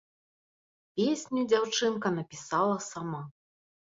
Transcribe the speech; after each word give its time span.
Песню 1.01 1.41
дзяўчынка 1.51 2.07
напісала 2.17 2.77
сама. 2.89 3.21